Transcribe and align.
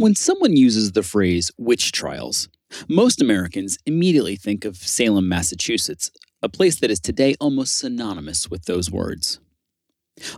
When 0.00 0.14
someone 0.14 0.56
uses 0.56 0.92
the 0.92 1.02
phrase 1.02 1.50
witch 1.58 1.92
trials, 1.92 2.48
most 2.88 3.20
Americans 3.20 3.76
immediately 3.84 4.34
think 4.34 4.64
of 4.64 4.78
Salem, 4.78 5.28
Massachusetts, 5.28 6.10
a 6.42 6.48
place 6.48 6.80
that 6.80 6.90
is 6.90 7.00
today 7.00 7.34
almost 7.38 7.76
synonymous 7.76 8.48
with 8.48 8.64
those 8.64 8.90
words. 8.90 9.40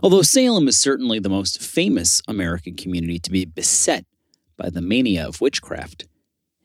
Although 0.03 0.21
Salem 0.21 0.67
is 0.67 0.77
certainly 0.77 1.17
the 1.17 1.29
most 1.29 1.61
famous 1.61 2.21
American 2.27 2.75
community 2.75 3.19
to 3.19 3.31
be 3.31 3.45
beset 3.45 4.03
by 4.57 4.69
the 4.69 4.81
mania 4.81 5.25
of 5.25 5.39
witchcraft, 5.39 6.07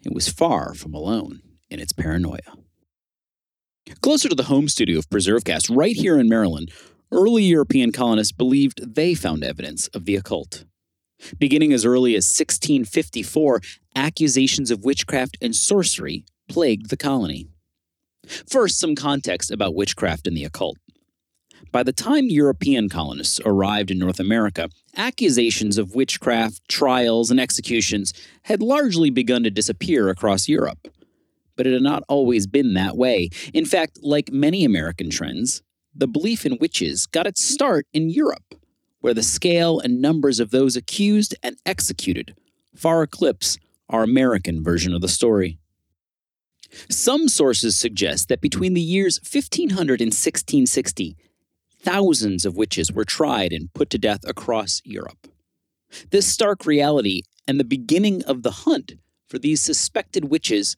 it 0.05 0.12
was 0.12 0.29
far 0.29 0.75
from 0.75 0.93
alone 0.93 1.41
in 1.71 1.79
its 1.79 1.93
paranoia. 1.93 2.59
Closer 4.01 4.29
to 4.29 4.35
the 4.35 4.51
home 4.51 4.67
studio 4.67 4.99
of 4.99 5.09
PreserveCast, 5.09 5.73
right 5.73 5.95
here 5.95 6.19
in 6.19 6.29
Maryland, 6.29 6.73
early 7.12 7.45
European 7.45 7.93
colonists 7.93 8.33
believed 8.33 8.96
they 8.96 9.15
found 9.15 9.45
evidence 9.45 9.87
of 9.95 10.05
the 10.05 10.17
occult. 10.17 10.65
Beginning 11.39 11.73
as 11.73 11.85
early 11.85 12.14
as 12.14 12.25
1654, 12.25 13.61
accusations 13.95 14.71
of 14.71 14.85
witchcraft 14.85 15.36
and 15.41 15.54
sorcery 15.54 16.25
plagued 16.49 16.91
the 16.91 16.96
colony. 16.96 17.49
First, 18.49 18.79
some 18.79 18.94
context 18.94 19.50
about 19.50 19.75
witchcraft 19.75 20.27
and 20.27 20.36
the 20.36 20.44
occult. 20.44 20.77
By 21.71 21.82
the 21.82 21.93
time 21.93 22.27
European 22.27 22.89
colonists 22.89 23.41
arrived 23.44 23.91
in 23.91 23.99
North 23.99 24.21
America, 24.21 24.71
accusations 24.96 25.77
of 25.77 25.94
witchcraft, 25.94 26.61
trials, 26.68 27.30
and 27.30 27.39
executions 27.39 28.14
had 28.43 28.63
largely 28.63 29.11
begun 29.11 29.43
to 29.43 29.50
disappear 29.50 30.08
across 30.08 30.49
Europe. 30.49 30.89
But 31.57 31.66
it 31.66 31.72
had 31.72 31.82
not 31.82 32.05
always 32.08 32.47
been 32.47 32.75
that 32.75 32.97
way. 32.97 33.30
In 33.53 33.66
fact, 33.66 33.98
like 34.03 34.33
many 34.33 34.64
American 34.64 35.11
trends, 35.11 35.62
the 35.94 36.06
belief 36.06 36.47
in 36.47 36.58
witches 36.61 37.06
got 37.06 37.27
its 37.27 37.42
start 37.42 37.86
in 37.92 38.08
Europe, 38.08 38.55
where 39.00 39.14
the 39.14 39.22
scale 39.22 39.78
and 39.80 40.00
numbers 40.00 40.41
of 40.41 40.50
those 40.50 40.77
accused 40.77 41.34
and 41.42 41.56
executed 41.64 42.34
far 42.75 43.02
eclipse 43.02 43.58
our 43.88 44.02
American 44.02 44.62
version 44.62 44.92
of 44.92 45.00
the 45.00 45.08
story. 45.08 45.58
Some 46.90 47.28
sources 47.28 47.78
suggest 47.78 48.28
that 48.28 48.40
between 48.40 48.74
the 48.74 48.80
years 48.80 49.18
1500 49.20 50.00
and 50.00 50.08
1660, 50.08 51.16
thousands 51.80 52.44
of 52.44 52.56
witches 52.56 52.92
were 52.92 53.05
tried 53.05 53.52
and 53.52 53.72
put 53.72 53.88
to 53.90 53.98
death 53.98 54.20
across 54.27 54.82
Europe. 54.84 55.28
This 56.10 56.27
stark 56.27 56.66
reality 56.66 57.22
and 57.46 57.58
the 57.58 57.64
beginning 57.64 58.22
of 58.24 58.42
the 58.42 58.50
hunt 58.50 58.94
for 59.28 59.38
these 59.38 59.62
suspected 59.62 60.27
witches 60.27 60.77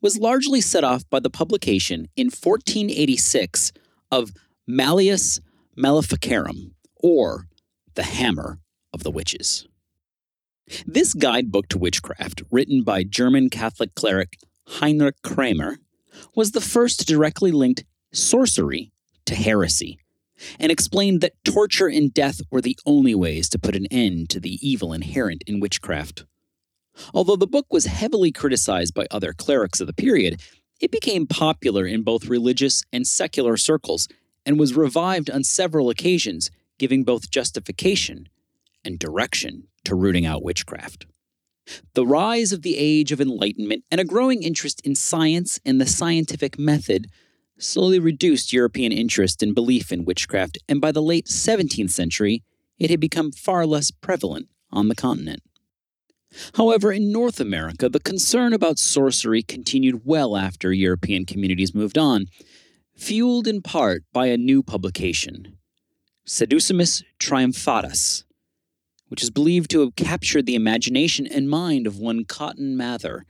was 0.00 0.18
largely 0.18 0.60
set 0.60 0.84
off 0.84 1.08
by 1.10 1.18
the 1.18 1.30
publication 1.30 2.08
in 2.14 2.26
1486 2.26 3.72
of 4.12 4.32
Malleus 4.66 5.40
Maleficarum, 5.76 6.74
or 6.96 7.48
The 7.94 8.02
Hammer 8.02 8.58
of 8.92 9.04
the 9.04 9.10
Witches. 9.10 9.66
This 10.86 11.14
guidebook 11.14 11.68
to 11.68 11.78
witchcraft, 11.78 12.42
written 12.50 12.82
by 12.82 13.04
German 13.04 13.50
Catholic 13.50 13.94
cleric 13.94 14.36
Heinrich 14.66 15.22
Kramer, 15.22 15.78
was 16.34 16.52
the 16.52 16.60
first 16.60 17.00
to 17.00 17.06
directly 17.06 17.52
link 17.52 17.84
sorcery 18.12 18.90
to 19.26 19.34
heresy 19.34 19.98
and 20.58 20.72
explained 20.72 21.20
that 21.20 21.34
torture 21.44 21.86
and 21.86 22.12
death 22.12 22.40
were 22.50 22.60
the 22.60 22.78
only 22.84 23.14
ways 23.14 23.48
to 23.50 23.58
put 23.58 23.76
an 23.76 23.86
end 23.92 24.28
to 24.30 24.40
the 24.40 24.58
evil 24.66 24.92
inherent 24.92 25.44
in 25.46 25.60
witchcraft. 25.60 26.24
Although 27.12 27.36
the 27.36 27.46
book 27.46 27.66
was 27.70 27.86
heavily 27.86 28.32
criticized 28.32 28.94
by 28.94 29.06
other 29.10 29.32
clerics 29.32 29.80
of 29.80 29.86
the 29.86 29.92
period, 29.92 30.40
it 30.80 30.90
became 30.90 31.26
popular 31.26 31.86
in 31.86 32.02
both 32.02 32.26
religious 32.26 32.82
and 32.92 33.06
secular 33.06 33.56
circles 33.56 34.08
and 34.44 34.58
was 34.58 34.74
revived 34.74 35.30
on 35.30 35.44
several 35.44 35.90
occasions, 35.90 36.50
giving 36.78 37.04
both 37.04 37.30
justification 37.30 38.28
and 38.84 38.98
direction 38.98 39.68
to 39.84 39.94
rooting 39.94 40.26
out 40.26 40.42
witchcraft. 40.42 41.06
The 41.94 42.06
rise 42.06 42.52
of 42.52 42.62
the 42.62 42.76
Age 42.76 43.12
of 43.12 43.20
Enlightenment 43.20 43.84
and 43.90 44.00
a 44.00 44.04
growing 44.04 44.42
interest 44.42 44.80
in 44.84 44.94
science 44.94 45.58
and 45.64 45.80
the 45.80 45.86
scientific 45.86 46.58
method 46.58 47.06
slowly 47.58 47.98
reduced 47.98 48.52
European 48.52 48.92
interest 48.92 49.42
and 49.42 49.54
belief 49.54 49.92
in 49.92 50.04
witchcraft, 50.04 50.58
and 50.68 50.80
by 50.80 50.92
the 50.92 51.02
late 51.02 51.26
17th 51.26 51.90
century, 51.90 52.42
it 52.78 52.90
had 52.90 53.00
become 53.00 53.32
far 53.32 53.64
less 53.66 53.90
prevalent 53.90 54.48
on 54.70 54.88
the 54.88 54.94
continent. 54.94 55.42
However, 56.54 56.92
in 56.92 57.12
North 57.12 57.38
America, 57.38 57.88
the 57.88 58.00
concern 58.00 58.52
about 58.52 58.78
sorcery 58.78 59.42
continued 59.42 60.02
well 60.04 60.36
after 60.36 60.72
European 60.72 61.24
communities 61.24 61.74
moved 61.74 61.96
on, 61.96 62.26
fueled 62.96 63.46
in 63.46 63.62
part 63.62 64.02
by 64.12 64.26
a 64.26 64.36
new 64.36 64.62
publication, 64.62 65.56
Saducismus 66.26 67.02
Triumphatus, 67.18 68.24
which 69.08 69.22
is 69.22 69.28
believed 69.28 69.70
to 69.70 69.80
have 69.80 69.94
captured 69.94 70.46
the 70.46 70.54
imagination 70.54 71.26
and 71.26 71.50
mind 71.50 71.86
of 71.86 71.98
one 71.98 72.24
Cotton 72.24 72.78
Mather, 72.78 73.26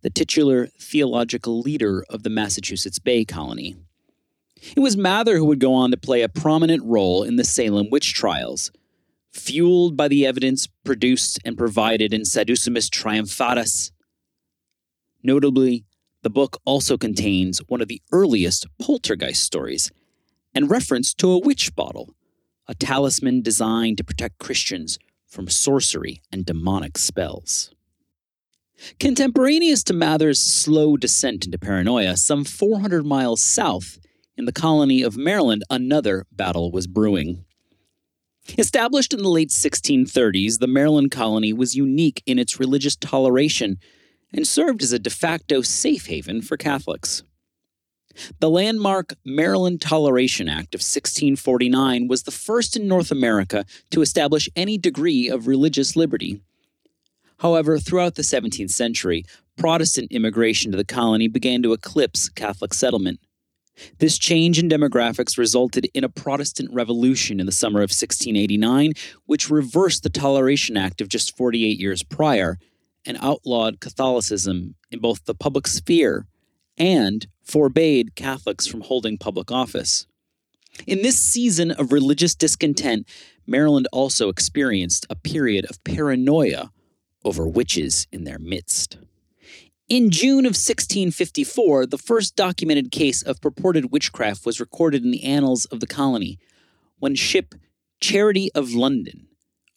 the 0.00 0.08
titular 0.08 0.68
theological 0.80 1.60
leader 1.60 2.06
of 2.08 2.22
the 2.22 2.30
Massachusetts 2.30 2.98
Bay 2.98 3.26
Colony. 3.26 3.76
It 4.74 4.80
was 4.80 4.96
Mather 4.96 5.36
who 5.36 5.44
would 5.44 5.60
go 5.60 5.74
on 5.74 5.90
to 5.90 5.98
play 5.98 6.22
a 6.22 6.28
prominent 6.28 6.82
role 6.84 7.22
in 7.22 7.36
the 7.36 7.44
Salem 7.44 7.90
witch 7.90 8.14
trials, 8.14 8.72
fueled 9.30 9.94
by 9.94 10.08
the 10.08 10.24
evidence 10.24 10.68
produced 10.84 11.38
and 11.44 11.58
provided 11.58 12.14
in 12.14 12.22
Saducismus 12.22 12.88
Triumphatus. 12.88 13.92
Notably, 15.22 15.84
the 16.22 16.30
book 16.30 16.56
also 16.64 16.96
contains 16.96 17.58
one 17.68 17.82
of 17.82 17.88
the 17.88 18.00
earliest 18.10 18.66
poltergeist 18.80 19.44
stories 19.44 19.92
and 20.54 20.70
reference 20.70 21.12
to 21.12 21.30
a 21.30 21.38
witch 21.38 21.76
bottle, 21.76 22.14
a 22.68 22.74
talisman 22.74 23.42
designed 23.42 23.96
to 23.98 24.04
protect 24.04 24.38
Christians 24.38 24.98
from 25.26 25.48
sorcery 25.48 26.22
and 26.30 26.44
demonic 26.44 26.98
spells. 26.98 27.70
Contemporaneous 29.00 29.82
to 29.84 29.92
Mather's 29.92 30.40
slow 30.40 30.96
descent 30.96 31.46
into 31.46 31.58
paranoia, 31.58 32.16
some 32.16 32.44
400 32.44 33.04
miles 33.04 33.42
south, 33.42 33.98
in 34.36 34.44
the 34.44 34.52
colony 34.52 35.02
of 35.02 35.16
Maryland, 35.16 35.64
another 35.68 36.24
battle 36.30 36.70
was 36.70 36.86
brewing. 36.86 37.44
Established 38.56 39.12
in 39.12 39.20
the 39.20 39.28
late 39.28 39.50
1630s, 39.50 40.60
the 40.60 40.68
Maryland 40.68 41.10
colony 41.10 41.52
was 41.52 41.74
unique 41.74 42.22
in 42.24 42.38
its 42.38 42.60
religious 42.60 42.94
toleration 42.94 43.78
and 44.32 44.46
served 44.46 44.82
as 44.82 44.92
a 44.92 44.98
de 44.98 45.10
facto 45.10 45.60
safe 45.60 46.06
haven 46.06 46.40
for 46.40 46.56
Catholics. 46.56 47.24
The 48.40 48.50
landmark 48.50 49.14
Maryland 49.24 49.80
Toleration 49.80 50.48
Act 50.48 50.74
of 50.74 50.80
1649 50.80 52.08
was 52.08 52.24
the 52.24 52.30
first 52.30 52.76
in 52.76 52.88
North 52.88 53.10
America 53.10 53.64
to 53.90 54.02
establish 54.02 54.48
any 54.56 54.78
degree 54.78 55.28
of 55.28 55.46
religious 55.46 55.96
liberty 55.96 56.40
However, 57.38 57.78
throughout 57.78 58.16
the 58.16 58.22
17th 58.22 58.70
century, 58.70 59.24
Protestant 59.56 60.12
immigration 60.12 60.70
to 60.72 60.76
the 60.76 60.84
colony 60.84 61.28
began 61.28 61.62
to 61.62 61.72
eclipse 61.72 62.28
Catholic 62.28 62.74
settlement. 62.74 63.20
This 63.98 64.18
change 64.18 64.58
in 64.58 64.68
demographics 64.68 65.38
resulted 65.38 65.88
in 65.94 66.02
a 66.02 66.08
Protestant 66.08 66.72
revolution 66.72 67.38
in 67.38 67.46
the 67.46 67.52
summer 67.52 67.78
of 67.78 67.90
1689, 67.90 68.92
which 69.26 69.50
reversed 69.50 70.02
the 70.02 70.10
Toleration 70.10 70.76
Act 70.76 71.00
of 71.00 71.08
just 71.08 71.36
48 71.36 71.78
years 71.78 72.02
prior 72.02 72.58
and 73.06 73.16
outlawed 73.20 73.80
Catholicism 73.80 74.74
in 74.90 74.98
both 74.98 75.24
the 75.24 75.34
public 75.34 75.68
sphere 75.68 76.26
and 76.78 77.26
forbade 77.42 78.14
Catholics 78.14 78.66
from 78.66 78.82
holding 78.82 79.18
public 79.18 79.50
office. 79.50 80.06
In 80.86 81.02
this 81.02 81.18
season 81.18 81.70
of 81.72 81.92
religious 81.92 82.34
discontent, 82.34 83.08
Maryland 83.46 83.88
also 83.92 84.28
experienced 84.28 85.06
a 85.10 85.16
period 85.16 85.66
of 85.68 85.82
paranoia 85.84 86.70
over 87.24 87.48
witches 87.48 88.06
in 88.12 88.24
their 88.24 88.38
midst. 88.38 88.98
In 89.88 90.10
June 90.10 90.44
of 90.44 90.50
1654, 90.50 91.86
the 91.86 91.98
first 91.98 92.36
documented 92.36 92.90
case 92.90 93.22
of 93.22 93.40
purported 93.40 93.90
witchcraft 93.90 94.44
was 94.44 94.60
recorded 94.60 95.02
in 95.02 95.10
the 95.10 95.24
annals 95.24 95.64
of 95.66 95.80
the 95.80 95.86
colony 95.86 96.38
when 96.98 97.14
ship 97.14 97.54
Charity 98.00 98.50
of 98.54 98.74
London 98.74 99.28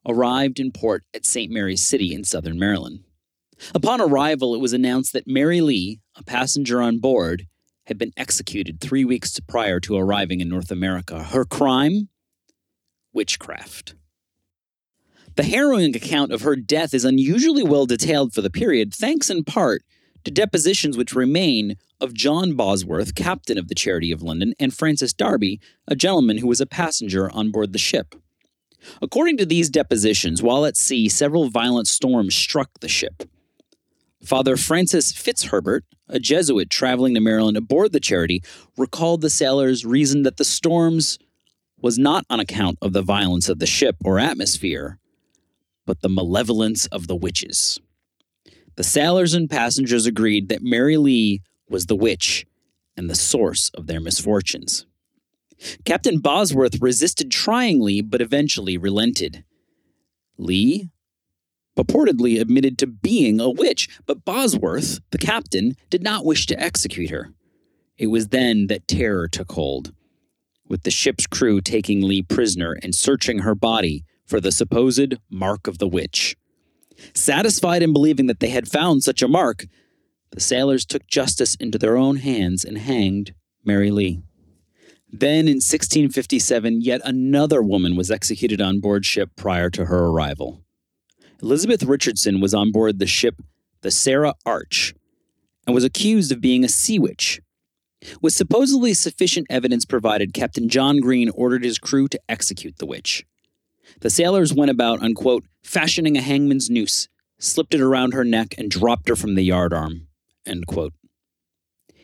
arrived 0.06 0.60
in 0.60 0.72
port 0.72 1.04
at 1.14 1.26
St. 1.26 1.52
Mary's 1.52 1.84
City 1.84 2.14
in 2.14 2.24
southern 2.24 2.60
Maryland. 2.60 3.04
Upon 3.74 4.02
arrival, 4.02 4.56
it 4.56 4.62
was 4.62 4.74
announced 4.74 5.14
that 5.14 5.28
Mary 5.28 5.62
Lee, 5.62 6.00
a 6.16 6.24
passenger 6.24 6.82
on 6.82 7.00
board, 7.00 7.48
had 7.86 7.98
been 7.98 8.14
executed 8.18 8.80
three 8.80 9.06
weeks 9.06 9.40
prior 9.42 9.80
to 9.82 9.98
arriving 9.98 10.40
in 10.40 10.50
North 10.50 10.72
America. 10.72 11.24
Her 11.24 11.46
crime? 11.46 12.10
Witchcraft. 13.14 13.96
The 15.36 15.44
harrowing 15.44 15.96
account 15.96 16.32
of 16.32 16.42
her 16.42 16.56
death 16.56 16.94
is 16.94 17.06
unusually 17.06 17.64
well 17.64 17.86
detailed 17.86 18.34
for 18.34 18.42
the 18.42 18.50
period, 18.50 18.94
thanks 18.94 19.30
in 19.30 19.44
part 19.44 19.84
to 20.24 20.32
depositions 20.32 20.98
which 20.98 21.16
remain 21.16 21.78
of 22.00 22.14
John 22.14 22.56
Bosworth, 22.56 23.16
captain 23.16 23.58
of 23.58 23.68
the 23.68 23.76
Charity 23.76 24.12
of 24.12 24.22
London, 24.22 24.54
and 24.60 24.74
Francis 24.74 25.14
Darby, 25.14 25.60
a 25.88 25.96
gentleman 25.96 26.38
who 26.38 26.48
was 26.48 26.62
a 26.62 26.66
passenger 26.66 27.32
on 27.32 27.52
board 27.52 27.74
the 27.74 27.80
ship. 27.80 28.16
According 29.02 29.38
to 29.38 29.46
these 29.46 29.70
depositions, 29.70 30.42
while 30.42 30.66
at 30.66 30.78
sea, 30.78 31.08
several 31.08 31.50
violent 31.50 31.88
storms 31.88 32.36
struck 32.36 32.70
the 32.80 32.90
ship. 32.90 33.24
Father 34.24 34.56
Francis 34.56 35.12
Fitzherbert, 35.12 35.84
a 36.08 36.20
Jesuit 36.20 36.70
traveling 36.70 37.14
to 37.16 37.20
Maryland 37.20 37.58
aboard 37.58 37.92
the 37.92 38.00
Charity, 38.00 38.44
recalled 38.78 39.22
the 39.22 39.30
sailors 39.30 39.86
reason 39.86 40.24
that 40.24 40.38
the 40.38 40.46
storms 40.46 41.18
was 41.82 41.98
not 41.98 42.26
on 42.30 42.40
account 42.40 42.78
of 42.82 42.94
the 42.94 43.02
violence 43.02 43.50
of 43.50 43.60
the 43.60 43.66
ship 43.66 43.96
or 44.06 44.20
atmosphere, 44.20 45.00
but 45.86 46.02
the 46.02 46.10
malevolence 46.10 46.86
of 46.88 47.08
the 47.08 47.16
witches. 47.16 47.80
The 48.76 48.84
sailors 48.84 49.34
and 49.34 49.50
passengers 49.50 50.06
agreed 50.06 50.50
that 50.50 50.62
Mary 50.62 50.98
Lee 50.98 51.42
was 51.68 51.88
the 51.88 51.96
witch 51.96 52.46
and 52.96 53.10
the 53.10 53.16
source 53.16 53.70
of 53.74 53.88
their 53.88 54.00
misfortunes. 54.00 54.86
Captain 55.84 56.20
Bosworth 56.20 56.82
resisted 56.82 57.32
tryingly, 57.32 58.02
but 58.08 58.22
eventually 58.22 58.78
relented. 58.78 59.44
Lee 60.38 60.90
purportedly 61.82 62.40
admitted 62.40 62.78
to 62.78 62.88
being 62.88 63.40
a 63.40 63.50
witch, 63.50 63.90
but 64.06 64.26
Bosworth, 64.26 65.00
the 65.12 65.18
captain, 65.18 65.76
did 65.90 66.04
not 66.04 66.26
wish 66.26 66.46
to 66.48 66.60
execute 66.60 67.10
her. 67.10 67.34
It 67.98 68.08
was 68.08 68.28
then 68.28 68.68
that 68.68 68.88
terror 68.88 69.28
took 69.28 69.52
hold, 69.54 69.94
with 70.68 70.84
the 70.84 70.92
ship's 70.92 71.28
crew 71.28 71.62
taking 71.62 72.02
Lee 72.02 72.22
prisoner 72.22 72.78
and 72.84 72.94
searching 72.94 73.40
her 73.40 73.56
body 73.56 74.04
for 74.26 74.40
the 74.40 74.52
supposed 74.52 75.16
mark 75.30 75.68
of 75.68 75.78
the 75.78 75.88
witch. 75.88 76.36
Satisfied 77.14 77.82
in 77.82 77.94
believing 77.94 78.28
that 78.28 78.40
they 78.40 78.50
had 78.50 78.68
found 78.68 79.04
such 79.04 79.22
a 79.22 79.28
mark, 79.28 79.66
the 80.32 80.40
sailors 80.40 80.86
took 80.86 81.08
justice 81.08 81.56
into 81.56 81.78
their 81.78 81.98
own 81.98 82.18
hands 82.18 82.64
and 82.64 82.78
hanged 82.78 83.34
Mary 83.66 83.92
Lee. 83.92 84.22
Then 85.12 85.48
in 85.48 85.58
1657, 85.58 86.82
yet 86.82 87.02
another 87.04 87.62
woman 87.62 87.98
was 87.98 88.10
executed 88.10 88.62
on 88.62 88.80
board 88.80 89.06
ship 89.06 89.32
prior 89.36 89.70
to 89.72 89.86
her 89.86 90.06
arrival. 90.06 90.61
Elizabeth 91.42 91.84
Richardson 91.84 92.40
was 92.40 92.54
on 92.54 92.72
board 92.72 93.00
the 93.00 93.08
ship 93.08 93.42
the 93.82 93.92
Sarah 93.92 94.36
Arch 94.46 94.94
and 95.66 95.74
was 95.74 95.84
accused 95.84 96.32
of 96.32 96.40
being 96.40 96.64
a 96.64 96.70
sea 96.70 97.00
witch. 97.00 97.42
With 98.22 98.34
supposedly 98.34 98.94
sufficient 98.94 99.48
evidence 99.50 99.86
provided, 99.86 100.34
Captain 100.34 100.70
John 100.70 101.00
Green 101.00 101.30
ordered 101.30 101.64
his 101.64 101.80
crew 101.80 102.08
to 102.10 102.20
execute 102.30 102.78
the 102.78 102.86
witch. 102.86 103.26
The 104.02 104.10
sailors 104.10 104.54
went 104.54 104.72
about, 104.72 105.02
unquote, 105.02 105.46
fashioning 105.64 106.16
a 106.16 106.22
hangman's 106.22 106.70
noose, 106.70 107.10
slipped 107.40 107.74
it 107.74 107.82
around 107.82 108.14
her 108.14 108.24
neck, 108.24 108.56
and 108.58 108.70
dropped 108.70 109.10
her 109.10 109.16
from 109.16 109.36
the 109.36 109.48
yardarm. 109.48 110.08
End 110.46 110.68
quote. 110.68 110.94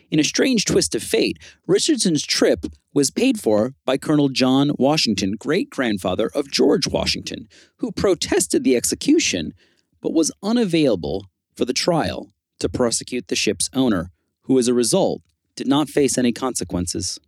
In 0.09 0.19
a 0.19 0.23
strange 0.23 0.65
twist 0.65 0.95
of 0.95 1.03
fate, 1.03 1.37
Richardson's 1.67 2.25
trip 2.25 2.65
was 2.97 3.11
paid 3.11 3.39
for 3.39 3.75
by 3.85 3.95
Colonel 3.95 4.27
John 4.27 4.71
Washington, 4.79 5.33
great 5.37 5.69
grandfather 5.69 6.31
of 6.33 6.49
George 6.49 6.87
Washington, 6.87 7.47
who 7.77 7.91
protested 7.91 8.63
the 8.63 8.75
execution 8.75 9.53
but 10.01 10.15
was 10.15 10.31
unavailable 10.41 11.27
for 11.55 11.63
the 11.63 11.73
trial 11.73 12.33
to 12.57 12.67
prosecute 12.67 13.27
the 13.27 13.35
ship's 13.35 13.69
owner, 13.71 14.09
who 14.45 14.57
as 14.57 14.67
a 14.67 14.73
result 14.73 15.21
did 15.55 15.67
not 15.67 15.89
face 15.89 16.17
any 16.17 16.31
consequences. 16.31 17.19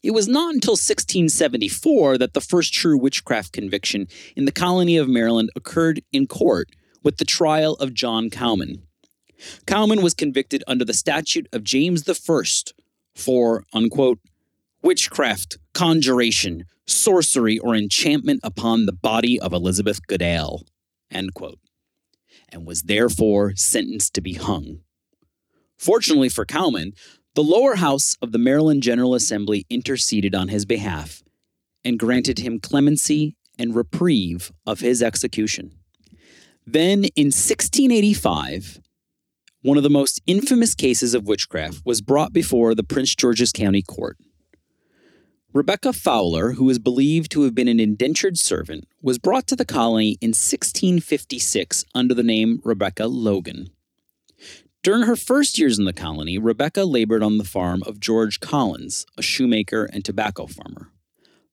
It 0.00 0.12
was 0.12 0.28
not 0.28 0.54
until 0.54 0.74
1674 0.74 2.16
that 2.18 2.32
the 2.32 2.40
first 2.40 2.72
true 2.72 2.96
witchcraft 2.96 3.52
conviction 3.52 4.06
in 4.36 4.44
the 4.44 4.52
colony 4.52 4.96
of 4.96 5.08
Maryland 5.08 5.50
occurred 5.56 6.02
in 6.12 6.28
court 6.28 6.68
with 7.02 7.16
the 7.16 7.24
trial 7.24 7.74
of 7.80 7.94
John 7.94 8.30
Cowman. 8.30 8.84
Cowman 9.66 10.02
was 10.02 10.14
convicted 10.14 10.62
under 10.68 10.84
the 10.84 10.94
statute 10.94 11.48
of 11.52 11.64
James 11.64 12.08
I 12.08 12.44
for, 13.16 13.64
unquote, 13.72 14.20
witchcraft, 14.82 15.58
conjuration, 15.74 16.64
sorcery, 16.86 17.58
or 17.58 17.74
enchantment 17.74 18.40
upon 18.42 18.86
the 18.86 18.92
body 18.92 19.38
of 19.38 19.52
Elizabeth 19.52 20.06
Goodale, 20.06 20.62
end 21.10 21.34
quote, 21.34 21.58
and 22.48 22.66
was 22.66 22.82
therefore 22.82 23.52
sentenced 23.56 24.14
to 24.14 24.20
be 24.20 24.34
hung. 24.34 24.80
Fortunately 25.78 26.28
for 26.28 26.44
Cowman, 26.44 26.92
the 27.34 27.42
lower 27.42 27.76
house 27.76 28.16
of 28.20 28.32
the 28.32 28.38
Maryland 28.38 28.82
General 28.82 29.14
Assembly 29.14 29.64
interceded 29.70 30.34
on 30.34 30.48
his 30.48 30.66
behalf 30.66 31.22
and 31.84 31.98
granted 31.98 32.40
him 32.40 32.58
clemency 32.58 33.36
and 33.58 33.74
reprieve 33.74 34.52
of 34.66 34.80
his 34.80 35.02
execution. 35.02 35.72
Then, 36.66 37.04
in 37.16 37.26
1685, 37.28 38.80
one 39.62 39.76
of 39.76 39.82
the 39.82 39.90
most 39.90 40.20
infamous 40.26 40.74
cases 40.74 41.14
of 41.14 41.26
witchcraft 41.26 41.82
was 41.84 42.00
brought 42.00 42.32
before 42.32 42.74
the 42.74 42.84
Prince 42.84 43.14
George's 43.14 43.52
County 43.52 43.82
Court. 43.82 44.16
Rebecca 45.52 45.92
Fowler, 45.92 46.52
who 46.52 46.70
is 46.70 46.78
believed 46.78 47.32
to 47.32 47.42
have 47.42 47.56
been 47.56 47.66
an 47.66 47.80
indentured 47.80 48.38
servant, 48.38 48.86
was 49.02 49.18
brought 49.18 49.48
to 49.48 49.56
the 49.56 49.64
colony 49.64 50.16
in 50.20 50.28
1656 50.28 51.84
under 51.92 52.14
the 52.14 52.22
name 52.22 52.60
Rebecca 52.62 53.08
Logan. 53.08 53.70
During 54.84 55.02
her 55.02 55.16
first 55.16 55.58
years 55.58 55.76
in 55.76 55.86
the 55.86 55.92
colony, 55.92 56.38
Rebecca 56.38 56.84
labored 56.84 57.24
on 57.24 57.38
the 57.38 57.44
farm 57.44 57.82
of 57.84 57.98
George 57.98 58.38
Collins, 58.38 59.06
a 59.18 59.22
shoemaker 59.22 59.90
and 59.92 60.04
tobacco 60.04 60.46
farmer. 60.46 60.92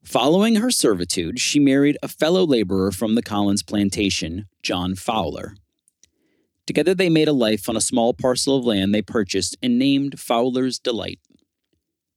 Following 0.04 0.58
her 0.58 0.70
servitude, 0.70 1.40
she 1.40 1.60
married 1.60 1.98
a 2.04 2.08
fellow 2.08 2.46
laborer 2.46 2.92
from 2.92 3.16
the 3.16 3.24
Collins 3.24 3.64
plantation, 3.64 4.46
John 4.62 4.94
Fowler. 4.94 5.56
Together 6.68 6.94
they 6.94 7.10
made 7.10 7.28
a 7.28 7.34
life 7.34 7.68
on 7.68 7.76
a 7.76 7.82
small 7.82 8.14
parcel 8.14 8.58
of 8.58 8.66
land 8.66 8.94
they 8.94 9.02
purchased 9.02 9.58
and 9.64 9.80
named 9.80 10.20
Fowler's 10.20 10.78
Delight. 10.78 11.20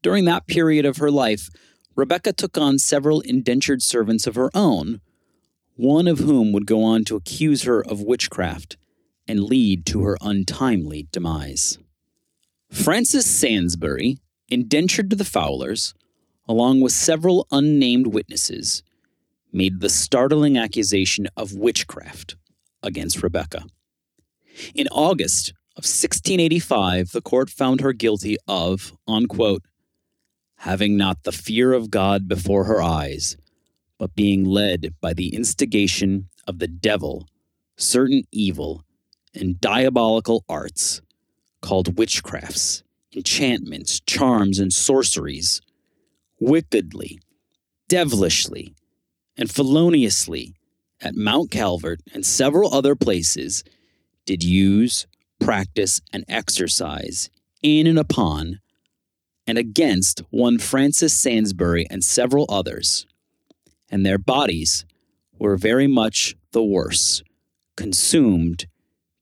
During 0.03 0.25
that 0.27 0.47
period 0.47 0.87
of 0.87 0.97
her 0.97 1.11
life, 1.11 1.49
Rebecca 2.01 2.33
took 2.33 2.57
on 2.57 2.79
several 2.79 3.21
indentured 3.21 3.83
servants 3.83 4.27
of 4.27 4.35
her 4.35 4.51
own, 4.55 5.03
one 5.77 6.09
of 6.09 6.19
whom 6.19 6.51
would 6.51 6.65
go 6.65 6.83
on 6.83 7.05
to 7.05 7.15
accuse 7.15 7.65
her 7.65 7.85
of 7.85 8.01
witchcraft 8.01 8.79
and 9.29 9.45
lead 9.45 9.85
to 9.85 10.01
her 10.05 10.17
untimely 10.23 11.09
demise. 11.13 11.79
Francis 12.73 13.27
Sansbury, 13.27 14.17
indentured 14.49 15.11
to 15.11 15.17
the 15.17 15.27
Fowlers, 15.27 15.93
along 16.49 16.81
with 16.81 16.93
several 16.93 17.47
unnamed 17.53 18.07
witnesses, 18.07 18.83
made 19.53 19.81
the 19.81 19.91
startling 19.91 20.57
accusation 20.57 21.29
of 21.37 21.53
witchcraft 21.53 22.35
against 22.83 23.23
Rebecca. 23.23 23.65
In 24.75 24.89
August 24.91 25.51
of 25.77 25.85
1685, 25.85 27.13
the 27.13 27.21
court 27.21 27.51
found 27.51 27.83
her 27.83 27.93
guilty 27.93 28.39
of, 28.49 28.95
unquote, 29.07 29.63
having 30.61 30.95
not 30.95 31.23
the 31.23 31.33
fear 31.33 31.73
of 31.73 31.91
God 31.91 32.29
before 32.29 32.65
her 32.65 32.83
eyes, 32.83 33.39
but 33.99 34.15
being 34.15 34.45
led 34.45 34.95
by 35.01 35.15
the 35.15 35.35
instigation 35.35 36.29
of 36.47 36.59
the 36.59 36.69
devil, 36.69 37.27
certain 37.79 38.25
evil 38.31 38.85
and 39.35 39.59
diabolical 39.59 40.45
arts, 40.51 41.01
called 41.63 41.97
witchcrafts, 41.97 42.83
enchantments, 43.17 44.01
charms, 44.01 44.59
and 44.59 44.71
sorceries, 44.71 45.63
wickedly, 46.39 47.19
devilishly, 47.89 48.75
and 49.39 49.51
feloniously 49.51 50.53
at 51.01 51.17
Mount 51.17 51.51
Calvert 51.51 52.01
and 52.13 52.27
several 52.27 52.75
other 52.75 52.95
places 52.95 53.65
did 54.27 54.45
use, 54.45 55.07
practice, 55.39 56.03
and 56.13 56.23
exercise 56.29 57.31
in 57.63 57.87
and 57.87 57.99
upon 57.99 58.61
and 59.51 59.59
against 59.59 60.23
one 60.31 60.61
Francis 60.61 61.13
Sansbury 61.13 61.85
and 61.91 62.05
several 62.05 62.47
others, 62.49 63.05
and 63.91 64.07
their 64.07 64.17
bodies 64.17 64.85
were 65.41 65.57
very 65.57 65.89
much 65.89 66.37
the 66.53 66.63
worse, 66.63 67.25
consumed, 67.77 68.67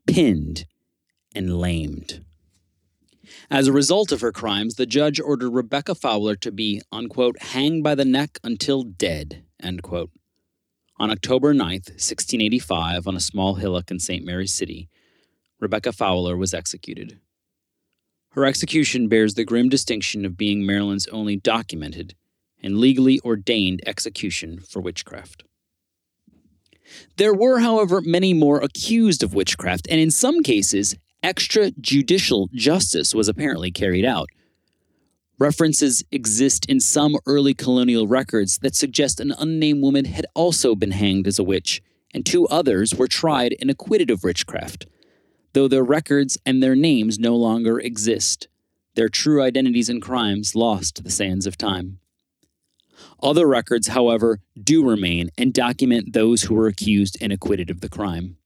pinned, 0.07 0.67
and 1.35 1.59
lamed. 1.59 2.23
As 3.51 3.69
a 3.69 3.73
result 3.73 4.13
of 4.13 4.21
her 4.21 4.31
crimes, 4.31 4.75
the 4.75 4.85
judge 4.85 5.19
ordered 5.19 5.49
Rebecca 5.49 5.95
Fowler 5.95 6.37
to 6.37 6.53
be, 6.53 6.83
unquote, 6.93 7.41
hanged 7.41 7.83
by 7.83 7.95
the 7.95 8.05
neck 8.05 8.39
until 8.45 8.83
dead, 8.83 9.45
end 9.63 9.83
quote. 9.83 10.11
On 10.99 11.11
October 11.11 11.55
9th, 11.55 11.89
1685, 11.97 13.07
on 13.07 13.17
a 13.17 13.21
small 13.21 13.55
hillock 13.55 13.91
in 13.91 13.99
St. 13.99 14.27
Mary's 14.27 14.53
City, 14.53 14.91
Rebecca 15.59 15.91
Fowler 15.91 16.37
was 16.37 16.53
executed. 16.53 17.19
Her 18.39 18.47
execution 18.47 19.09
bears 19.09 19.35
the 19.35 19.43
grim 19.45 19.69
distinction 19.69 20.25
of 20.25 20.37
being 20.37 20.65
Maryland's 20.65 21.09
only 21.09 21.35
documented 21.35 22.15
and 22.63 22.79
legally 22.79 23.21
ordained 23.25 23.83
execution 23.85 24.61
for 24.61 24.81
witchcraft. 24.81 25.43
There 27.17 27.35
were, 27.35 27.59
however, 27.59 28.01
many 28.01 28.35
more 28.35 28.61
accused 28.61 29.25
of 29.25 29.35
witchcraft, 29.35 29.89
and 29.91 29.99
in 29.99 30.13
some 30.13 30.45
cases, 30.45 30.95
extrajudicial 31.21 32.49
justice 32.53 33.13
was 33.13 33.29
apparently 33.29 33.73
carried 33.73 34.05
out. 34.05 34.29
References 35.41 36.05
exist 36.13 36.65
in 36.67 36.79
some 36.79 37.17
early 37.27 37.55
colonial 37.55 38.07
records 38.07 38.59
that 38.59 38.77
suggest 38.77 39.19
an 39.19 39.35
unnamed 39.37 39.83
woman 39.83 40.05
had 40.05 40.27
also 40.35 40.77
been 40.77 40.93
hanged 40.93 41.27
as 41.27 41.41
a 41.41 41.45
witch, 41.45 41.83
and 42.15 42.25
two 42.25 42.47
others 42.47 42.95
were 42.95 43.09
tried 43.09 43.57
and 43.61 43.69
acquitted 43.69 44.13
of 44.13 44.23
witchcraft. 44.23 44.87
Though 45.59 45.67
their 45.67 45.83
records 45.83 46.39
and 46.47 46.63
their 46.63 46.77
names 46.77 47.19
no 47.19 47.35
longer 47.35 47.81
exist, 47.81 48.47
their 48.95 49.09
true 49.09 49.43
identities 49.43 49.89
and 49.89 50.01
crimes 50.01 50.55
lost 50.55 50.95
to 50.95 51.03
the 51.03 51.11
sands 51.11 51.49
of 51.49 51.59
time. 51.59 51.99
Other 53.21 53.45
records, 53.49 53.89
however, 53.89 54.39
do 54.57 54.89
remain 54.89 55.31
and 55.37 55.53
document 55.53 56.13
those 56.13 56.43
who 56.45 56.55
were 56.55 56.69
accused 56.69 57.19
and 57.21 57.33
acquitted 57.33 57.71
of 57.71 57.81
the 57.81 57.89
crime. 57.89 58.37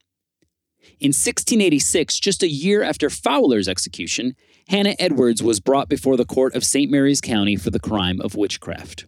In 1.00 1.08
1686, 1.08 2.18
just 2.18 2.42
a 2.42 2.48
year 2.48 2.82
after 2.82 3.10
Fowler's 3.10 3.68
execution, 3.68 4.34
Hannah 4.68 4.96
Edwards 4.98 5.42
was 5.42 5.60
brought 5.60 5.90
before 5.90 6.16
the 6.16 6.24
court 6.24 6.54
of 6.54 6.64
St. 6.64 6.90
Mary's 6.90 7.20
County 7.20 7.56
for 7.56 7.68
the 7.68 7.78
crime 7.78 8.22
of 8.22 8.36
witchcraft. 8.36 9.04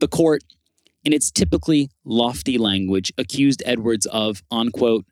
The 0.00 0.08
court, 0.08 0.44
in 1.02 1.14
its 1.14 1.30
typically 1.30 1.88
lofty 2.04 2.58
language, 2.58 3.10
accused 3.16 3.62
Edwards 3.64 4.04
of, 4.04 4.42
unquote, 4.50 5.06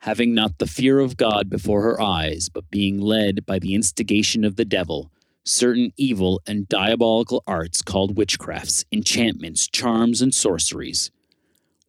having 0.00 0.34
not 0.34 0.58
the 0.58 0.66
fear 0.66 1.00
of 1.00 1.16
God 1.16 1.50
before 1.50 1.82
her 1.82 2.00
eyes, 2.00 2.48
but 2.48 2.70
being 2.70 3.00
led 3.00 3.44
by 3.44 3.58
the 3.58 3.74
instigation 3.74 4.44
of 4.44 4.56
the 4.56 4.64
devil, 4.64 5.10
certain 5.44 5.92
evil 5.96 6.40
and 6.46 6.68
diabolical 6.68 7.42
arts 7.46 7.82
called 7.82 8.16
witchcrafts, 8.16 8.84
enchantments, 8.92 9.66
charms, 9.66 10.22
and 10.22 10.34
sorceries, 10.34 11.10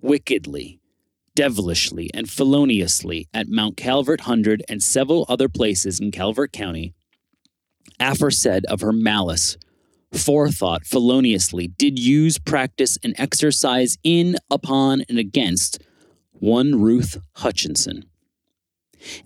wickedly, 0.02 0.80
devilishly, 1.36 2.10
and 2.14 2.30
feloniously 2.30 3.28
at 3.34 3.48
Mount 3.48 3.78
Calvert 3.78 4.22
Hundred 4.22 4.64
and 4.68 4.82
several 4.82 5.26
other 5.30 5.48
places 5.48 6.00
in 6.00 6.12
Calvert 6.12 6.52
County, 6.52 6.94
aforesaid 8.00 8.66
of 8.66 8.82
her 8.82 8.94
malice, 8.94 9.58
forethought, 10.12 10.86
feloniously, 10.86 11.68
did 11.68 12.00
use, 12.00 12.40
practice, 12.40 12.98
and 13.04 13.14
exercise 13.18 13.98
in, 14.04 14.36
upon, 14.50 15.04
and 15.08 15.20
against 15.20 15.82
one 16.40 16.82
Ruth 16.82 17.18
Hutchinson. 17.36 18.06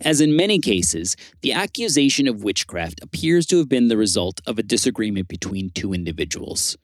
As 0.00 0.20
in 0.20 0.36
many 0.36 0.58
cases, 0.58 1.16
the 1.40 1.52
accusation 1.52 2.28
of 2.28 2.44
witchcraft 2.44 3.02
appears 3.02 3.46
to 3.46 3.58
have 3.58 3.68
been 3.68 3.88
the 3.88 3.96
result 3.96 4.40
of 4.46 4.58
a 4.58 4.62
disagreement 4.62 5.28
between 5.28 5.70
two 5.70 5.92
individuals, 5.92 6.76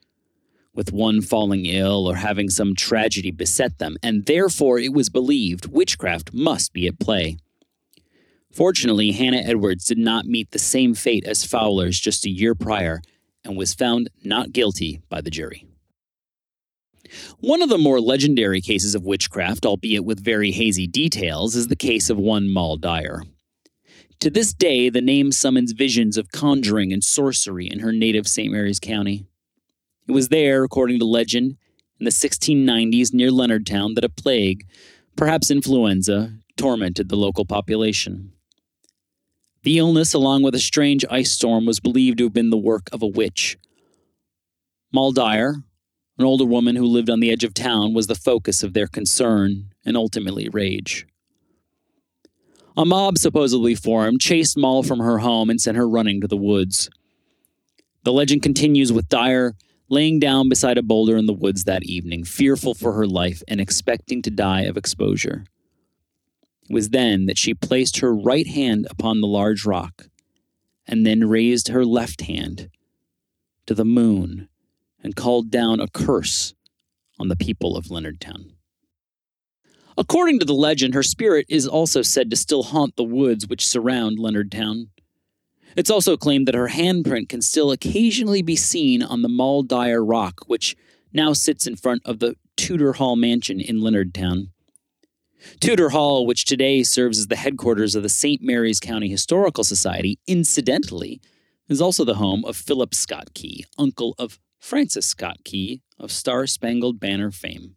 with 0.75 0.93
one 0.93 1.21
falling 1.21 1.67
ill 1.67 2.09
or 2.09 2.17
having 2.17 2.51
some 2.51 2.75
tragedy 2.75 3.31
beset 3.31 3.79
them, 3.79 3.97
and 4.03 4.27
therefore 4.27 4.79
it 4.79 4.93
was 4.93 5.09
believed 5.09 5.67
witchcraft 5.67 6.33
must 6.33 6.73
be 6.73 6.87
at 6.87 6.99
play. 6.99 7.37
Fortunately, 8.53 9.13
Hannah 9.13 9.39
Edwards 9.45 9.85
did 9.85 9.99
not 9.99 10.27
meet 10.27 10.51
the 10.51 10.59
same 10.59 10.95
fate 10.95 11.25
as 11.25 11.45
Fowler's 11.45 12.01
just 12.01 12.27
a 12.27 12.31
year 12.31 12.57
prior 12.57 13.01
and 13.45 13.57
was 13.57 13.75
found 13.75 14.11
not 14.25 14.53
guilty 14.53 15.01
by 15.09 15.21
the 15.21 15.31
jury. 15.31 15.70
One 17.39 17.63
of 17.63 17.69
the 17.69 17.79
more 17.79 18.01
legendary 18.01 18.61
cases 18.61 18.95
of 18.95 19.05
witchcraft, 19.05 19.67
albeit 19.67 20.05
with 20.05 20.25
very 20.25 20.51
hazy 20.53 20.87
details, 20.87 21.57
is 21.57 21.69
the 21.69 21.77
case 21.77 22.11
of 22.11 22.19
one 22.19 22.49
Moll 22.49 22.77
Dyer. 22.77 23.23
To 24.21 24.31
this 24.31 24.53
day, 24.53 24.91
the 24.91 25.01
name 25.01 25.33
summons 25.33 25.73
visions 25.73 26.17
of 26.17 26.31
conjuring 26.31 26.93
and 26.93 27.03
sorcery 27.03 27.67
in 27.67 27.79
her 27.79 27.93
native 27.93 28.29
St. 28.29 28.53
Mary's 28.53 28.79
County. 28.79 29.25
It 30.07 30.13
was 30.13 30.29
there, 30.29 30.63
according 30.63 30.99
to 30.99 31.07
legend, 31.07 31.57
in 31.99 32.05
the 32.05 32.11
1690s 32.11 33.15
near 33.15 33.31
Leonardtown 33.31 33.95
that 33.95 34.05
a 34.05 34.09
plague, 34.09 34.67
perhaps 35.17 35.51
influenza, 35.51 36.35
tormented 36.57 37.09
the 37.09 37.17
local 37.17 37.45
population. 37.45 38.33
The 39.63 39.79
illness, 39.79 40.15
along 40.15 40.43
with 40.43 40.55
a 40.55 40.59
strange 40.59 41.05
ice 41.11 41.33
storm, 41.33 41.67
was 41.67 41.81
believed 41.81 42.19
to 42.19 42.25
have 42.25 42.33
been 42.33 42.51
the 42.51 42.59
work 42.59 42.89
of 42.93 43.03
a 43.03 43.07
witch. 43.07 43.59
Dyer, 44.93 45.57
an 46.21 46.27
older 46.27 46.45
woman 46.45 46.77
who 46.77 46.85
lived 46.85 47.09
on 47.09 47.21
the 47.21 47.31
edge 47.31 47.45
of 47.45 47.55
town, 47.55 47.95
was 47.95 48.07
the 48.07 48.15
focus 48.15 48.63
of 48.63 48.75
their 48.75 48.87
concern 48.87 49.73
and 49.87 49.97
ultimately 49.97 50.51
rage. 50.51 51.07
A 52.77 52.85
mob 52.85 53.17
supposedly 53.17 53.75
formed, 53.75 54.21
chased 54.21 54.57
Moll 54.57 54.83
from 54.83 54.99
her 54.99 55.19
home, 55.19 55.49
and 55.49 55.59
sent 55.59 55.79
her 55.79 55.89
running 55.89 56.21
to 56.21 56.29
the 56.29 56.37
woods. 56.37 56.91
The 58.05 58.13
legend 58.13 58.43
continues 58.43 58.93
with 58.93 59.09
Dyer 59.09 59.55
laying 59.89 60.21
down 60.21 60.51
beside 60.51 60.77
a 60.77 60.83
boulder 60.83 61.17
in 61.17 61.25
the 61.25 61.33
woods 61.33 61.65
that 61.65 61.85
evening, 61.85 62.25
fearful 62.25 62.75
for 62.75 62.93
her 62.93 63.07
life 63.07 63.43
and 63.49 63.59
expecting 63.59 64.21
to 64.23 64.31
die 64.31 64.63
of 64.63 64.77
exposure. 64.77 65.45
It 66.69 66.75
was 66.75 66.91
then 66.91 67.27
that 67.27 67.39
she 67.39 67.55
placed 67.55 68.01
her 68.01 68.15
right 68.15 68.47
hand 68.47 68.87
upon 68.91 69.23
the 69.23 69.27
large 69.27 69.65
rock, 69.65 70.09
and 70.87 71.07
then 71.07 71.31
raised 71.31 71.69
her 71.69 71.87
left 71.87 72.21
hand 72.21 72.69
to 73.65 73.75
the 73.75 73.87
moon 73.87 74.50
and 75.03 75.17
called 75.17 75.51
down 75.51 75.81
a 75.81 75.89
curse 75.89 76.55
on 77.19 77.29
the 77.29 77.37
people 77.37 77.77
of 77.77 77.87
Leonardtown. 77.87 78.53
According 79.97 80.39
to 80.39 80.47
the 80.47 80.55
legend, 80.55 80.95
her 80.95 81.03
spirit 81.03 81.47
is 81.49 81.67
also 81.67 82.01
said 82.01 82.31
to 82.31 82.37
still 82.37 82.63
haunt 82.63 82.97
the 82.97 83.05
woods 83.05 83.47
which 83.47 83.67
surround 83.67 84.19
Leonardtown. 84.19 84.89
It's 85.77 85.91
also 85.91 86.17
claimed 86.17 86.49
that 86.49 86.55
her 86.55 86.69
handprint 86.69 87.29
can 87.29 87.43
still 87.43 87.71
occasionally 87.71 88.43
be 88.43 88.57
seen 88.57 89.03
on 89.03 89.23
the 89.23 89.29
Moll 89.29 89.63
Dyer 89.63 90.05
rock, 90.05 90.41
which 90.47 90.77
now 91.13 91.33
sits 91.33 91.67
in 91.67 91.77
front 91.77 92.03
of 92.05 92.19
the 92.19 92.37
Tudor 92.57 92.95
Hall 92.95 93.17
mansion 93.17 93.61
in 93.61 93.81
Leonardtown. 93.81 94.49
Tudor 95.61 95.91
Hall, 95.91 96.27
which 96.27 96.45
today 96.45 96.83
serves 96.83 97.19
as 97.19 97.29
the 97.29 97.37
headquarters 97.37 97.95
of 97.95 98.03
the 98.03 98.09
St. 98.09 98.43
Mary's 98.43 98.81
County 98.81 99.09
Historical 99.09 99.65
Society, 99.65 100.19
incidentally, 100.27 101.21
is 101.69 101.81
also 101.81 102.05
the 102.05 102.17
home 102.17 102.45
of 102.45 102.57
Philip 102.57 102.95
Scott 102.95 103.33
Key, 103.35 103.65
uncle 103.79 104.15
of 104.19 104.39
Francis 104.61 105.07
Scott 105.07 105.39
Key 105.45 105.83
of 105.99 106.13
Star 106.13 106.47
Spangled 106.47 107.01
Banner 107.01 107.31
fame. 107.31 107.77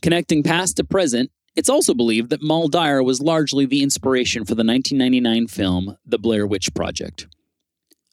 Connecting 0.00 0.42
past 0.42 0.76
to 0.76 0.84
present, 0.84 1.30
it's 1.56 1.68
also 1.68 1.94
believed 1.94 2.30
that 2.30 2.42
Moll 2.42 2.68
Dyer 2.68 3.02
was 3.02 3.20
largely 3.20 3.66
the 3.66 3.82
inspiration 3.82 4.44
for 4.44 4.54
the 4.54 4.64
1999 4.64 5.48
film 5.48 5.98
The 6.06 6.18
Blair 6.18 6.46
Witch 6.46 6.72
Project. 6.74 7.26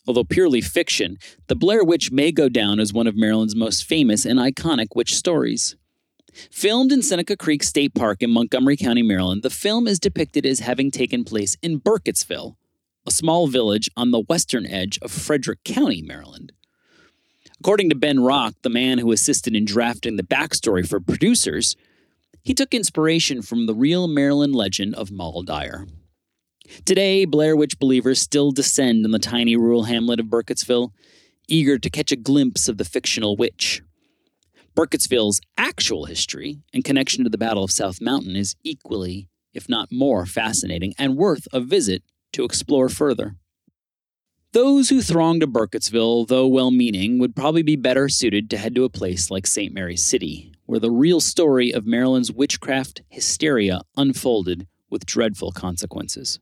Although 0.07 0.23
purely 0.23 0.61
fiction, 0.61 1.17
The 1.47 1.55
Blair 1.55 1.83
Witch 1.83 2.11
may 2.11 2.31
go 2.31 2.49
down 2.49 2.79
as 2.79 2.93
one 2.93 3.07
of 3.07 3.15
Maryland's 3.15 3.55
most 3.55 3.85
famous 3.85 4.25
and 4.25 4.39
iconic 4.39 4.95
witch 4.95 5.15
stories. 5.15 5.75
Filmed 6.51 6.91
in 6.91 7.01
Seneca 7.01 7.35
Creek 7.35 7.61
State 7.61 7.93
Park 7.93 8.23
in 8.23 8.31
Montgomery 8.31 8.77
County, 8.77 9.03
Maryland, 9.03 9.43
the 9.43 9.49
film 9.49 9.87
is 9.87 9.99
depicted 9.99 10.45
as 10.45 10.59
having 10.59 10.89
taken 10.89 11.23
place 11.23 11.57
in 11.61 11.79
Burkittsville, 11.79 12.55
a 13.05 13.11
small 13.11 13.47
village 13.47 13.89
on 13.97 14.11
the 14.11 14.21
western 14.21 14.65
edge 14.65 14.97
of 15.01 15.11
Frederick 15.11 15.63
County, 15.63 16.01
Maryland. 16.01 16.53
According 17.61 17.89
to 17.89 17.95
Ben 17.95 18.21
Rock, 18.21 18.55
the 18.63 18.71
man 18.71 18.97
who 18.97 19.11
assisted 19.11 19.55
in 19.55 19.65
drafting 19.65 20.15
the 20.15 20.23
backstory 20.23 20.83
for 20.83 20.99
producers, 20.99 21.75
he 22.41 22.55
took 22.55 22.73
inspiration 22.73 23.43
from 23.43 23.67
the 23.67 23.75
real 23.75 24.07
Maryland 24.07 24.55
legend 24.55 24.95
of 24.95 25.11
Moll 25.11 25.43
Dyer. 25.43 25.85
Today, 26.85 27.23
Blair 27.23 27.55
Witch 27.55 27.77
believers 27.77 28.19
still 28.19 28.49
descend 28.49 29.05
on 29.05 29.11
the 29.11 29.19
tiny 29.19 29.55
rural 29.55 29.83
hamlet 29.83 30.19
of 30.19 30.25
Burkittsville, 30.25 30.89
eager 31.47 31.77
to 31.77 31.89
catch 31.91 32.11
a 32.11 32.15
glimpse 32.15 32.67
of 32.67 32.79
the 32.79 32.83
fictional 32.83 33.37
witch. 33.37 33.83
Burkittsville's 34.75 35.39
actual 35.55 36.05
history 36.05 36.63
and 36.73 36.83
connection 36.83 37.23
to 37.25 37.29
the 37.29 37.37
Battle 37.37 37.63
of 37.63 37.69
South 37.69 38.01
Mountain 38.01 38.35
is 38.35 38.55
equally, 38.63 39.29
if 39.53 39.69
not 39.69 39.91
more, 39.91 40.25
fascinating 40.25 40.95
and 40.97 41.15
worth 41.15 41.47
a 41.53 41.59
visit 41.59 42.01
to 42.33 42.43
explore 42.43 42.89
further. 42.89 43.35
Those 44.53 44.89
who 44.89 45.01
thronged 45.01 45.39
to 45.41 45.47
Burkittsville, 45.47 46.27
though 46.27 46.45
well 46.45 46.71
meaning, 46.71 47.19
would 47.19 47.37
probably 47.37 47.63
be 47.63 47.77
better 47.77 48.09
suited 48.09 48.49
to 48.49 48.57
head 48.57 48.75
to 48.75 48.83
a 48.83 48.89
place 48.89 49.31
like 49.31 49.47
St. 49.47 49.73
Mary's 49.73 50.03
City, 50.03 50.51
where 50.65 50.79
the 50.79 50.91
real 50.91 51.21
story 51.21 51.71
of 51.71 51.85
Maryland's 51.85 52.33
witchcraft 52.33 53.01
hysteria 53.07 53.79
unfolded 53.95 54.67
with 54.89 55.05
dreadful 55.05 55.53
consequences. 55.53 56.37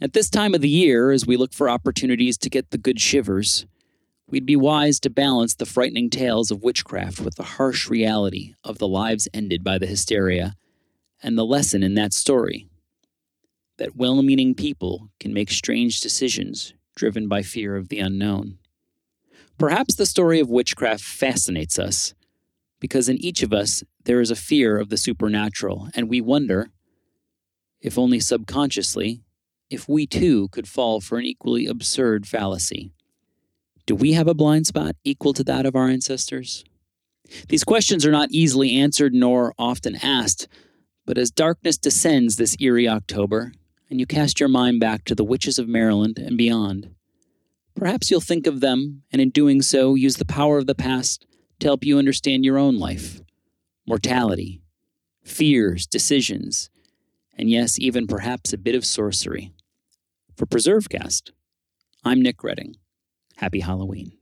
At 0.00 0.12
this 0.12 0.28
time 0.28 0.54
of 0.56 0.60
the 0.60 0.68
year, 0.68 1.12
as 1.12 1.24
we 1.24 1.36
look 1.36 1.52
for 1.52 1.70
opportunities 1.70 2.36
to 2.38 2.50
get 2.50 2.70
the 2.72 2.78
good 2.78 3.00
shivers, 3.00 3.64
we'd 4.26 4.46
be 4.46 4.56
wise 4.56 4.98
to 5.00 5.10
balance 5.10 5.54
the 5.54 5.66
frightening 5.66 6.10
tales 6.10 6.50
of 6.50 6.64
witchcraft 6.64 7.20
with 7.20 7.36
the 7.36 7.44
harsh 7.44 7.88
reality 7.88 8.54
of 8.64 8.78
the 8.78 8.88
lives 8.88 9.28
ended 9.32 9.62
by 9.62 9.78
the 9.78 9.86
hysteria 9.86 10.56
and 11.22 11.38
the 11.38 11.46
lesson 11.46 11.84
in 11.84 11.94
that 11.94 12.12
story 12.12 12.68
that 13.76 13.94
well 13.94 14.20
meaning 14.20 14.56
people 14.56 15.08
can 15.20 15.32
make 15.32 15.52
strange 15.52 16.00
decisions 16.00 16.74
driven 16.98 17.28
by 17.28 17.42
fear 17.42 17.76
of 17.76 17.88
the 17.88 18.00
unknown. 18.00 18.58
Perhaps 19.56 19.94
the 19.94 20.04
story 20.04 20.40
of 20.40 20.50
witchcraft 20.50 21.02
fascinates 21.02 21.78
us 21.78 22.12
because 22.80 23.08
in 23.08 23.16
each 23.18 23.42
of 23.42 23.52
us 23.52 23.82
there 24.04 24.20
is 24.20 24.30
a 24.30 24.36
fear 24.36 24.78
of 24.78 24.88
the 24.88 24.96
supernatural, 24.96 25.88
and 25.94 26.08
we 26.08 26.20
wonder, 26.20 26.70
if 27.80 27.98
only 27.98 28.20
subconsciously, 28.20 29.22
if 29.70 29.88
we 29.88 30.06
too 30.06 30.48
could 30.48 30.68
fall 30.68 31.00
for 31.00 31.18
an 31.18 31.24
equally 31.24 31.66
absurd 31.66 32.26
fallacy. 32.26 32.92
Do 33.86 33.94
we 33.94 34.12
have 34.12 34.28
a 34.28 34.34
blind 34.34 34.66
spot 34.66 34.96
equal 35.04 35.32
to 35.34 35.44
that 35.44 35.66
of 35.66 35.76
our 35.76 35.88
ancestors? 35.88 36.64
These 37.48 37.64
questions 37.64 38.06
are 38.06 38.10
not 38.10 38.30
easily 38.32 38.74
answered 38.74 39.14
nor 39.14 39.54
often 39.58 39.96
asked, 39.96 40.48
but 41.06 41.18
as 41.18 41.30
darkness 41.30 41.78
descends 41.78 42.36
this 42.36 42.56
eerie 42.60 42.88
October, 42.88 43.52
and 43.90 44.00
you 44.00 44.06
cast 44.06 44.40
your 44.40 44.48
mind 44.48 44.80
back 44.80 45.04
to 45.04 45.14
the 45.14 45.24
witches 45.24 45.58
of 45.58 45.68
Maryland 45.68 46.18
and 46.18 46.36
beyond, 46.36 46.90
perhaps 47.74 48.10
you'll 48.10 48.20
think 48.20 48.46
of 48.46 48.60
them, 48.60 49.02
and 49.12 49.22
in 49.22 49.30
doing 49.30 49.62
so, 49.62 49.94
use 49.94 50.16
the 50.16 50.24
power 50.24 50.58
of 50.58 50.66
the 50.66 50.74
past 50.74 51.26
to 51.60 51.66
help 51.66 51.84
you 51.84 51.98
understand 51.98 52.44
your 52.44 52.58
own 52.58 52.78
life, 52.78 53.20
mortality, 53.86 54.60
fears, 55.24 55.86
decisions, 55.86 56.70
and 57.36 57.48
yes, 57.50 57.78
even 57.78 58.06
perhaps 58.06 58.52
a 58.52 58.58
bit 58.58 58.74
of 58.74 58.84
sorcery. 58.84 59.52
For 60.36 60.46
PreserveCast, 60.46 61.30
I'm 62.04 62.20
Nick 62.20 62.42
Redding. 62.42 62.76
Happy 63.36 63.60
Halloween. 63.60 64.17